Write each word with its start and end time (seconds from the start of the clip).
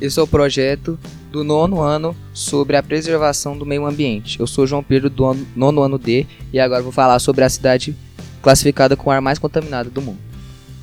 Esse 0.00 0.20
é 0.20 0.22
o 0.22 0.28
projeto 0.28 0.96
do 1.32 1.42
nono 1.42 1.80
ano 1.80 2.14
sobre 2.32 2.76
a 2.76 2.82
preservação 2.82 3.58
do 3.58 3.66
meio 3.66 3.84
ambiente. 3.84 4.38
Eu 4.38 4.46
sou 4.46 4.64
João 4.64 4.82
Pedro 4.82 5.10
do 5.10 5.36
nono 5.56 5.82
ano 5.82 5.98
D 5.98 6.24
e 6.52 6.60
agora 6.60 6.82
vou 6.82 6.92
falar 6.92 7.18
sobre 7.18 7.42
a 7.42 7.48
cidade 7.48 7.96
classificada 8.40 8.96
com 8.96 9.10
o 9.10 9.12
ar 9.12 9.20
mais 9.20 9.40
contaminado 9.40 9.90
do 9.90 10.00
mundo. 10.00 10.18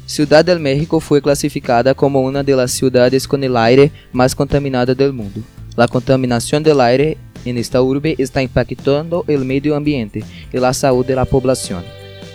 Ciudad 0.05 0.45
del 0.45 0.59
México 0.59 0.99
foi 0.99 1.21
classificada 1.21 1.95
como 1.95 2.27
uma 2.27 2.43
das 2.43 2.71
cidades 2.71 3.25
com 3.25 3.37
el 3.37 3.55
aire 3.55 3.91
mais 4.11 4.33
contaminada 4.33 4.93
do 4.93 5.13
mundo. 5.13 5.43
A 5.77 5.87
contaminação 5.87 6.61
del 6.61 6.81
aire 6.81 7.17
en 7.45 7.57
esta 7.57 7.81
urbe 7.81 8.15
está 8.19 8.43
impactando 8.43 9.25
o 9.27 9.37
meio 9.39 9.75
ambiente 9.75 10.25
e 10.53 10.57
a 10.57 10.73
saúde 10.73 11.15
da 11.15 11.25
população. 11.25 11.81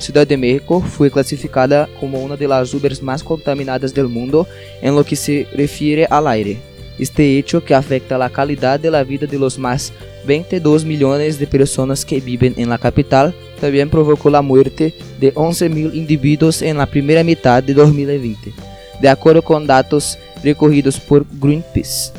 Ciudad 0.01 0.27
de 0.27 0.37
México 0.37 0.81
foi 0.81 1.11
classificada 1.11 1.89
como 2.01 2.19
uma 2.19 2.39
das 2.39 2.73
urbes 2.73 3.01
mais 3.01 3.21
contaminadas 3.21 3.93
do 3.93 4.09
mundo 4.09 4.47
em 4.83 4.91
lo 4.91 5.05
que 5.05 5.15
se 5.15 5.47
refere 5.55 6.07
ao 6.09 6.27
aire. 6.27 6.70
Este 7.01 7.39
hecho 7.39 7.63
que 7.65 7.73
afecta 7.73 8.23
a 8.23 8.29
qualidade 8.29 8.83
de 8.83 8.91
la 8.91 9.03
vida 9.03 9.27
de 9.27 9.39
los 9.39 9.59
más 9.59 9.91
22 10.27 10.85
milhões 10.85 11.39
de 11.39 11.47
pessoas 11.47 12.05
que 12.05 12.21
vivem 12.21 12.53
em 12.59 12.67
la 12.67 12.77
capital 12.77 13.33
também 13.59 13.89
provocou 13.89 14.37
a 14.37 14.43
morte 14.43 14.95
de 15.19 15.33
11 15.35 15.69
mil 15.71 15.95
indivíduos 15.95 16.61
em 16.61 16.75
la 16.75 16.87
primeira 16.87 17.25
metade 17.25 17.69
de 17.69 17.75
2020, 17.75 18.53
de 19.01 19.09
acordo 19.09 19.43
com 19.43 19.65
dados 19.65 20.19
recorridos 20.45 20.99
por 20.99 21.25
Greenpeace. 21.25 22.13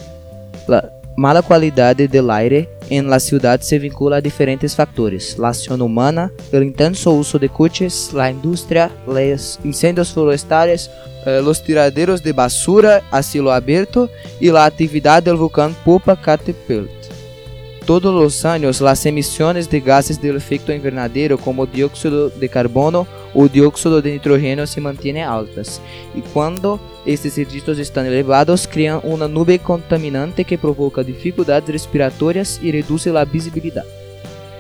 La 0.68 0.92
mala 1.16 1.44
qualidade 1.44 2.08
del 2.08 2.32
aire 2.32 2.68
em 2.92 3.08
la 3.08 3.20
ciudad 3.20 3.62
se 3.62 3.80
vincula 3.80 4.18
a 4.18 4.22
diferentes 4.22 4.76
factores: 4.76 5.38
la 5.40 5.50
acción 5.50 5.82
humana, 5.82 6.32
el 6.52 6.64
intenso 6.64 7.12
uso 7.12 7.40
de 7.40 7.48
coches, 7.50 8.12
la 8.14 8.30
industria, 8.30 8.92
los 9.08 9.60
incendios 9.64 10.12
forestales, 10.12 10.92
eh, 11.26 11.42
los 11.44 11.64
tiraderos 11.64 12.22
de 12.22 12.34
basura 12.34 13.02
a 13.10 13.24
cielo 13.24 13.52
abierto 13.52 14.10
y 14.40 14.52
la 14.52 14.66
actividad 14.66 15.24
del 15.24 15.38
volcán 15.38 15.76
Popocatépetl. 15.86 16.90
Todos 17.86 18.14
os 18.14 18.46
anos, 18.46 18.82
as 18.82 19.06
emissões 19.06 19.68
de 19.68 19.80
gases 19.80 20.22
de 20.22 20.30
efeito 20.30 20.72
invernadero, 20.72 21.38
como 21.38 21.66
dióxido 21.66 22.30
de 22.30 22.48
carbono 22.48 23.08
ou 23.34 23.48
dióxido 23.48 24.02
de 24.02 24.12
nitrogênio, 24.12 24.68
se 24.68 24.80
mantêm 24.80 25.22
altas. 25.24 25.82
E 26.16 26.22
quando 26.34 26.80
estes 27.06 27.36
registros 27.36 27.80
estão 27.80 28.06
elevados, 28.06 28.66
criam 28.66 29.00
uma 29.04 29.28
nuvem 29.28 29.58
contaminante 29.58 30.44
que 30.44 30.58
provoca 30.58 31.04
dificuldades 31.04 31.70
respiratórias 31.70 32.60
e 32.62 32.72
reduz 32.72 33.08
a 33.08 33.24
visibilidade. 33.24 33.88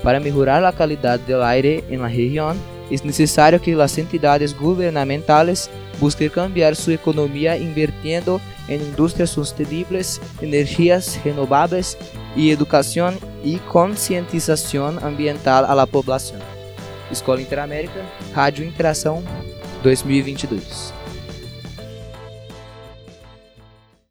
Para 0.04 0.20
melhorar 0.20 0.64
a 0.64 0.72
qualidade 0.72 1.24
do 1.24 1.42
ar 1.42 1.64
na 1.90 2.08
região, 2.08 2.56
é 2.92 3.06
necessário 3.06 3.60
que 3.60 3.74
as 3.74 3.98
entidades 3.98 4.52
gubernamentales 4.52 5.70
busquem 6.00 6.30
cambiar 6.30 6.76
sua 6.76 6.94
economia 6.94 7.58
invirtiendo 7.58 8.42
em 8.68 8.76
indústrias 8.76 9.30
sustentáveis, 9.30 10.20
energias 10.42 11.16
renováveis 11.16 11.98
e 12.36 12.50
educação 12.50 13.14
e 13.44 13.60
conscientização 13.60 14.98
ambiental 15.04 15.66
à 15.66 15.88
população. 15.88 16.61
Escola 17.12 17.42
Interamérica, 17.42 18.06
Rádio 18.34 18.66
Interação 18.66 19.24
2022. 19.84 20.94